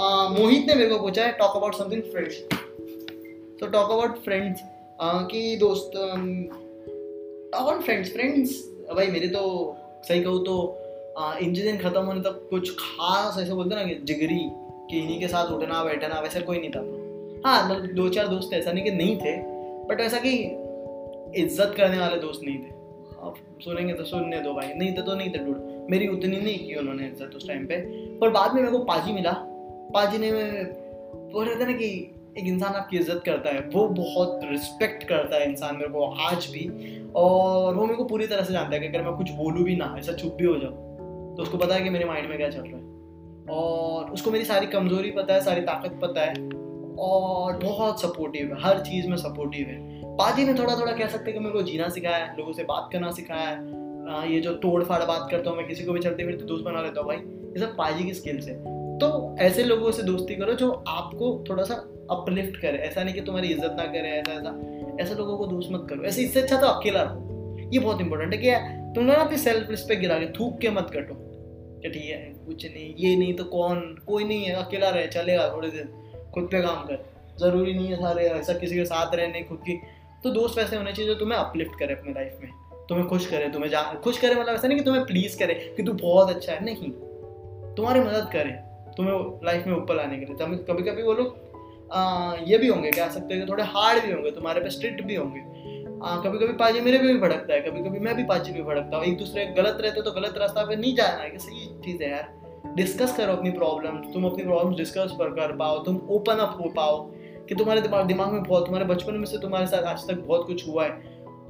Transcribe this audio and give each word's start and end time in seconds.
मोहित 0.00 0.66
ने 0.66 0.74
मेरे 0.74 0.88
को 0.90 0.98
पूछा 0.98 1.22
है 1.24 1.32
टॉक 1.38 1.56
अबाउट 1.56 1.74
समथिंग 1.74 2.02
फ्रेंड्स 2.02 2.36
तो 3.60 3.66
टॉक 3.66 3.90
अबाउट 3.90 4.18
फ्रेंड्स 4.24 4.60
कि 5.30 5.56
दोस्त 5.60 5.90
टॉक 5.94 7.60
अबाउट 7.60 7.82
फ्रेंड्स 7.82 8.12
फ्रेंड्स 8.12 8.52
भाई 8.94 9.06
मेरे 9.06 9.28
तो 9.28 9.42
सही 10.04 10.22
कहूँ 10.22 10.44
तो 10.44 10.54
इंजीनियरिंग 11.18 11.80
खत्म 11.80 12.02
होने 12.02 12.20
तक 12.20 12.46
कुछ 12.50 12.70
खास 12.78 13.38
ऐसे 13.38 13.54
बोलते 13.54 13.74
ना 13.74 13.82
कि 13.84 13.94
जिगरी, 14.04 14.40
कि 14.90 14.98
इन्हीं 14.98 15.18
के 15.20 15.28
साथ 15.28 15.50
उठना, 15.52 15.82
बैठना, 15.84 16.20
वैसे 16.20 16.40
कोई 16.40 16.58
नहीं 16.58 16.70
था। 16.70 16.80
हाँ 17.46 17.68
मतलब 17.68 17.94
दो 17.94 18.08
चार 18.08 18.28
दोस्त 18.28 18.52
ऐसा 18.54 18.72
नहीं 18.72 18.84
कि 18.84 18.90
नहीं 18.92 19.16
थे 19.16 19.36
बट 19.88 20.00
ऐसा 20.00 20.18
कि 20.18 20.32
इज़्ज़त 21.42 21.74
करने 21.76 21.98
वाले 21.98 22.16
दोस्त 22.20 22.40
नहीं 22.44 22.58
थे। 22.58 22.76
आप 23.26 23.34
सुनेंगे 23.62 23.94
तो 23.94 24.04
सुनने 24.04 24.40
दो 24.40 24.52
भाई, 24.54 24.72
नहीं 24.74 24.92
थे 24.96 25.02
तो 25.02 25.14
नहीं 25.14 25.30
थे 25.30 25.38
डूड 25.38 25.86
मेरी 25.90 26.08
उतनी 26.08 26.36
नहीं 26.36 26.58
की 26.58 26.74
उन्होंने 26.74 27.06
इज़्ज़त 27.06 27.36
उस 27.36 27.48
टाइम 27.48 27.66
पे। 27.66 27.76
पर 28.18 28.30
बाद 28.30 28.54
में 28.54 28.62
मेरे 28.62 28.72
को 28.72 28.84
पाजी 28.84 29.12
मिला। 29.12 29.32
पाजी 29.94 30.18
ने 30.18 30.30
वो 30.30 31.42
रहता 31.42 31.66
ना 31.66 31.72
कि 31.72 31.86
एक 32.38 32.46
इंसान 32.46 32.74
आपकी 32.74 32.96
इज़्ज़त 32.96 33.22
करता 33.26 33.50
है, 33.50 33.60
वो 33.68 33.86
बहुत 33.88 34.40
रिस्पेक्ट 34.44 35.02
करता 35.04 35.36
है 35.36 35.48
इंसान 35.50 35.76
मेरे 35.76 35.88
को 35.88 36.04
आज 36.22 36.46
भी। 36.46 36.66
और 37.16 37.74
वो 37.74 37.82
मेरे 37.82 37.96
को 37.96 38.04
पूरी 38.04 38.26
तरह 38.26 38.44
से 38.44 38.52
जानता 38.52 38.74
है 38.74 38.80
कि 38.80 38.86
अगर 38.86 39.02
मैं 39.02 39.14
कुछ 39.16 39.30
बोलूँ 39.30 39.64
भी 39.64 39.76
ना, 39.76 39.94
ऐसा 39.98 40.12
चुप 40.12 40.34
भी 40.34 40.44
हो 40.44 40.58
जाऊँ 40.58 40.86
तो 41.36 41.42
उसको 41.42 41.58
पता 41.58 41.74
है 41.74 41.82
कि 41.82 41.90
मेरे 41.90 42.04
माइंड 42.04 42.28
में 42.28 42.36
क्या 42.38 42.48
चल 42.50 42.60
रहा 42.60 42.76
है। 42.76 42.86
और 43.50 44.10
उसको 44.10 44.30
मेरी 44.30 44.44
सारी 44.44 44.66
कमज़ोरी 44.66 45.10
पता 45.10 45.34
है, 45.34 45.40
सारी 45.40 45.60
ताकत 45.60 45.98
पता 46.02 46.20
है, 46.20 46.34
और 46.98 47.58
बहुत 47.58 48.00
सपोर्टिव 48.00 48.46
है, 48.46 48.60
हर 48.62 48.80
चीज़ 48.80 49.08
में 49.08 49.16
सपोर्टिव 49.16 49.66
है। 49.66 49.76
पाजी 50.16 50.44
ने 50.44 50.54
थोड़ा 50.54 50.78
थोड़ा 50.80 50.92
कह 50.92 51.06
सकते 51.06 51.30
हैं 51.30 51.32
कि 51.32 51.44
मेरे 51.44 51.52
को 51.52 51.62
जीना 51.62 51.88
सिखाया 51.88 52.24
है, 52.24 52.36
लोगों 52.36 52.52
से 52.52 52.64
बात 52.64 52.88
करना 52.92 53.10
सिखाया 53.10 53.48
है। 53.48 54.32
ये 54.32 54.40
जो 54.40 54.52
तोड़ 54.54 54.82
फाड़ 54.84 55.02
बात 55.04 55.28
करता 55.30 55.50
हूँ, 55.50 55.58
मैं 55.58 55.66
किसी 55.66 55.84
को 55.84 55.92
भी 55.92 56.00
चलते 56.00 56.24
फिरते 56.24 56.44
दोस्त 56.44 56.64
बना 56.64 56.82
लेता 56.82 57.00
हूँ, 57.00 57.08
भाई, 57.08 57.16
ये 57.16 57.58
सब 57.58 57.76
पाजी 57.76 58.04
की 58.04 58.14
स्किल्स 58.14 58.48
है 58.48 58.77
तो 58.98 59.36
ऐसे 59.38 59.64
लोगों 59.64 59.90
से 59.92 60.02
दोस्ती 60.02 60.36
करो 60.36 60.52
जो 60.52 60.84
आपको 60.88 61.44
थोड़ा 61.50 61.62
सा 61.62 61.74
अपलिफ्ट 62.10 62.60
करे। 62.60 62.78
ऐसा 62.78 63.02
नहीं 63.02 63.14
कि 63.14 63.20
तुम्हारी 63.20 63.48
इज़्ज़त 63.48 63.74
ना 63.78 63.84
करे, 63.84 64.08
ऐसा 64.08 64.32
ऐसा। 64.32 64.60
ऐसे 65.00 65.14
लोगों 65.14 65.38
को 65.38 65.46
दोस्त 65.46 65.68
मत 65.72 65.86
करो। 65.90 66.02
ऐसे 66.02 66.22
इससे 66.22 66.40
अच्छा 66.40 66.60
तो 66.60 66.66
अकेला 66.66 67.02
रहो। 67.02 67.24
ये 67.72 67.78
बहुत 67.78 68.00
इंपॉर्टेंट 68.00 68.34
है 68.34 68.38
कि 68.38 68.50
तुम 68.94 69.04
ना 69.04 69.14
अपनी 69.14 69.38
सेल्फ 69.38 69.70
रिस्पेक्ट 69.70 70.00
गिरा 70.00 70.18
के 70.18 70.26
थूक 70.26 70.58
के 70.58 70.70
मत 70.70 70.90
कटो। 70.94 71.14
कि 71.82 71.90
ठीक 71.90 72.04
है, 72.04 72.34
कुछ 72.46 72.66
नहीं, 72.66 72.94
ये 72.98 73.16
नहीं 73.16 73.34
तो 73.34 73.44
कौन? 73.44 73.80
कोई 74.06 74.24
नहीं 74.24 74.44
है, 74.44 74.54
अकेला 74.54 74.88
रहे, 74.88 75.06
चलेगा 75.06 75.52
थोड़े 75.52 75.68
दिन। 75.68 75.84
खुद 76.34 76.44
पे 76.44 76.62
काम 76.62 76.76
कर। 76.76 77.12
ज़रूरी 77.40 77.74
नहीं 77.74 77.88
है 77.88 77.96
सारे 77.96 78.24
ऐसा 78.24 78.52
किसी 78.52 78.74
के 78.74 78.84
साथ 78.84 79.14
रहने, 79.14 79.42
खुद 79.42 79.58
की। 79.58 79.80
तो 80.24 80.30
दोस्त 80.30 80.58
वैसे 80.58 80.76
होने 80.76 80.92
चाहिए 80.92 81.14
जो 81.14 81.18
तुम्हें 81.18 81.38
अपलिफ्ट 81.38 81.78
करे 81.78 81.94
अपने 81.94 82.12
लाइफ 82.12 82.38
में। 82.42 82.50
तुम्हें 82.88 83.08
खुश 83.08 83.26
करे, 83.26 83.48
तुम्हें 83.48 83.70
जा, 83.70 83.82
खुश 83.82 84.18
करे 84.18 84.34
मतलब 84.34 84.54
ऐसा 84.54 84.68
नहीं 84.68 84.78
कि 84.78 84.84
तुम्हें 84.84 85.04
प्लीज़ 85.04 85.38
करे 85.38 85.74
कि 85.76 85.82
तू 85.82 85.92
बहुत 85.92 86.30
अच्छा 86.30 86.52
है। 86.52 86.64
नहीं। 86.64 86.90
तुम्हारी 87.74 88.00
मदद 88.00 88.30
करे। 88.32 88.67
तुम्हें 88.98 89.14
लाइफ 89.44 89.66
में 89.66 89.74
ऊपर 89.76 89.94
लाने 89.96 90.18
के 90.18 90.24
लिए। 90.24 90.64
कभी 90.64 90.82
कभी 90.82 91.02
वो 91.02 91.12
लोग 91.14 91.46
ये 92.48 92.58
भी 92.58 92.68
होंगे 92.68 92.90
कह 92.90 93.08
सकते 93.10 93.34
हैं 93.34 93.48
थोड़े 93.48 93.64
हार्ड 93.66 94.04
भी 94.04 94.12
होंगे 94.12 94.30
तुम्हारे 94.30 94.60
पे 94.60 94.70
स्ट्रिक्ट 94.70 95.02
भी 95.02 95.14
होंगे। 95.14 95.40
आ, 96.00 96.16
कभी 96.16 96.38
कभी 96.38 96.52
पाजी 96.54 96.80
मेरे 96.80 96.98
भी 96.98 97.14
भड़कता 97.18 97.54
है 97.54 97.60
कभी 97.60 97.82
कभी 97.82 97.98
मैं 97.98 98.14
भी 98.16 98.24
पाजी 98.24 98.52
पे 98.52 98.62
भड़कता 98.62 98.96
हूँ। 98.96 99.04
एक 99.04 99.16
दूसरे 99.18 99.46
गलत 99.56 99.78
रहते 99.80 100.02
तो 100.02 100.12
गलत 100.12 100.38
रास्ता 100.38 100.64
पे 100.64 100.76
नहीं 100.76 100.94
जाना 100.94 101.22
है 101.22 101.30
कि 101.30 101.38
सही 101.38 101.66
चीज़ 101.84 102.02
है 102.02 102.10
यार। 102.10 102.72
डिस्कस 102.76 103.16
करो 103.16 103.32
अपनी 103.32 103.50
प्रॉब्लम 103.50 103.96
तुम 104.12 104.24
अपनी 104.24 104.44
प्रॉब्लम 104.44 104.74
डिस्कस 104.76 105.12
पर 105.18 105.30
कर 105.30 105.56
पाओ 105.56 105.78
तुम 105.84 106.00
ओपन 106.10 106.38
अप 106.38 106.58
हो 106.60 106.70
पाओ 106.76 107.00
कि 107.48 107.54
तुम्हारे 107.54 107.80
दिमाग 107.80 108.06
दिमाग 108.06 108.32
में 108.32 108.42
बहुत 108.42 108.64
तुम्हारे 108.64 108.86
बचपन 108.86 109.14
में 109.14 109.24
से 109.24 109.38
तुम्हारे 109.38 109.66
साथ 109.66 109.84
आज 109.84 110.06
तक 110.08 110.24
बहुत 110.26 110.46
कुछ 110.46 110.66
हुआ 110.68 110.84
है। 110.84 110.90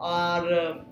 और 0.00 0.86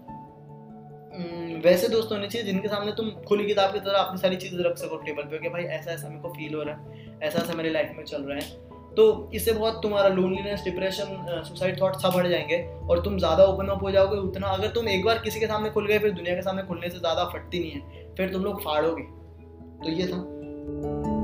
वैसे 1.62 1.88
दोस्त 1.88 2.12
होने 2.12 2.26
चाहिए 2.28 2.46
जिनके 2.46 2.68
सामने 2.68 2.92
तुम 2.92 3.10
खुली 3.28 3.46
किताब 3.46 3.72
की 3.72 3.80
तरह 3.80 3.98
अपनी 3.98 4.18
सारी 4.20 4.36
चीज़ें 4.36 4.58
रख 4.64 4.76
सको 4.78 4.96
टेबल 4.98 5.22
पे, 5.22 5.38
कि 5.38 5.48
भाई 5.48 5.62
ऐसा 5.62 5.90
ऐसा 5.92 6.08
मेरे 6.08 6.20
को 6.20 6.28
फील 6.28 6.54
हो 6.54 6.62
रहा 6.62 6.74
है, 6.74 7.18
ऐसा 7.22 7.38
ऐसा 7.38 7.54
मेरे 7.54 7.70
लाइफ 7.70 7.94
में 7.96 8.04
चल 8.04 8.22
रहा 8.22 8.36
है। 8.36 8.74
तो 8.94 9.30
इससे 9.34 9.52
बहुत 9.52 9.80
तुम्हारा 9.82 10.08
लोनलीनेस 10.08 10.62
डिप्रेशन 10.64 11.42
सुसाइड 11.48 11.80
थॉट 11.80 11.96
सब 11.96 12.12
बढ़ 12.14 12.26
जाएँगे 12.26 12.62
और 12.88 13.02
तुम 13.02 13.18
ज़्यादा 13.18 13.44
ओपन 13.44 13.66
अप 13.66 13.82
हो 13.82 13.90
जाओगे, 13.90 14.16
उतना 14.18 14.46
अगर 14.48 14.70
तुम 14.70 14.88
एक 14.88 15.04
बार 15.04 15.18
किसी 15.18 15.40
के 15.40 15.46
सामने 15.46 15.70
खुल 15.70 15.86
गए, 15.86 15.98
फिर 15.98 16.10
दुनिया 16.12 16.34
के 16.34 16.42
सामने 16.42 16.62
खुलने 16.62 16.90
से 16.90 16.98
ज़्यादा 16.98 17.24
फटती 17.24 17.60
नहीं 17.60 17.70
है, 17.70 18.14
फिर 18.14 18.32
तुम 18.32 18.44
लोग 18.44 18.62
फाड़ोगे। 18.64 19.02
तो 19.84 19.92
ये 19.92 20.06
था। 20.06 21.15